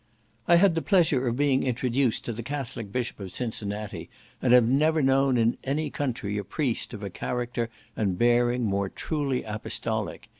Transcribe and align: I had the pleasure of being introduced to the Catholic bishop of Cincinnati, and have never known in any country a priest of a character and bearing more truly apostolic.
I 0.47 0.55
had 0.55 0.73
the 0.73 0.81
pleasure 0.81 1.27
of 1.27 1.35
being 1.35 1.61
introduced 1.61 2.25
to 2.25 2.33
the 2.33 2.41
Catholic 2.41 2.91
bishop 2.91 3.19
of 3.19 3.31
Cincinnati, 3.31 4.09
and 4.41 4.51
have 4.51 4.67
never 4.67 5.03
known 5.03 5.37
in 5.37 5.59
any 5.63 5.91
country 5.91 6.39
a 6.39 6.43
priest 6.43 6.95
of 6.95 7.03
a 7.03 7.11
character 7.11 7.69
and 7.95 8.17
bearing 8.17 8.63
more 8.63 8.89
truly 8.89 9.43
apostolic. 9.43 10.27